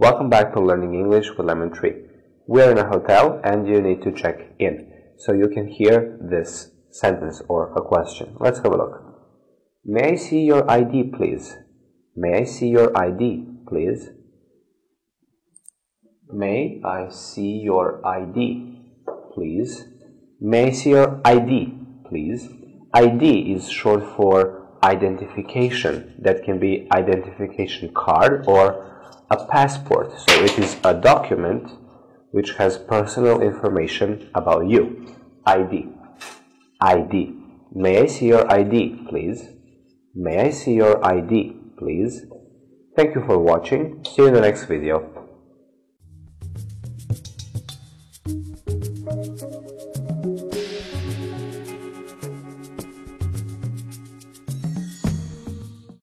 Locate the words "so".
5.16-5.32, 30.18-30.44